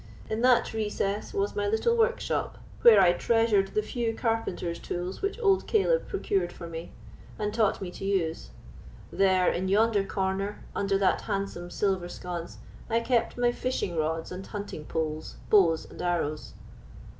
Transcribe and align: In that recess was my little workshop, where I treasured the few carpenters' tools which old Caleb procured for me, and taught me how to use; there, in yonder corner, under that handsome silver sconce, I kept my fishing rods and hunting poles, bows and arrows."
In 0.31 0.41
that 0.41 0.73
recess 0.73 1.31
was 1.31 1.55
my 1.55 1.67
little 1.67 1.95
workshop, 1.95 2.57
where 2.81 2.99
I 2.99 3.13
treasured 3.13 3.75
the 3.75 3.83
few 3.83 4.15
carpenters' 4.15 4.79
tools 4.79 5.21
which 5.21 5.37
old 5.39 5.67
Caleb 5.67 6.07
procured 6.07 6.51
for 6.51 6.65
me, 6.65 6.91
and 7.37 7.53
taught 7.53 7.79
me 7.83 7.89
how 7.91 7.97
to 7.97 8.05
use; 8.05 8.49
there, 9.11 9.47
in 9.51 9.67
yonder 9.67 10.03
corner, 10.03 10.63
under 10.75 10.97
that 10.97 11.21
handsome 11.21 11.69
silver 11.69 12.09
sconce, 12.09 12.57
I 12.89 12.99
kept 13.01 13.37
my 13.37 13.51
fishing 13.51 13.95
rods 13.95 14.31
and 14.31 14.47
hunting 14.47 14.85
poles, 14.85 15.35
bows 15.51 15.85
and 15.87 16.01
arrows." 16.01 16.53